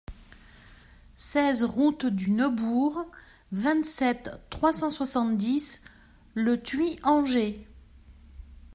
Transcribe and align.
seize 1.15 1.61
route 1.63 2.07
du 2.07 2.31
Neubourg, 2.31 3.05
vingt-sept, 3.51 4.31
trois 4.49 4.73
cent 4.73 4.89
soixante-dix, 4.89 5.83
Le 6.33 6.59
Thuit-Anger 6.59 7.67